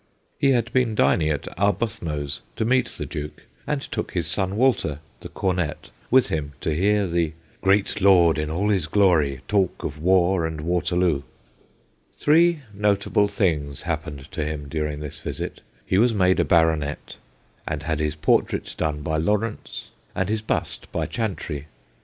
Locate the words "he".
0.39-0.49, 15.85-15.99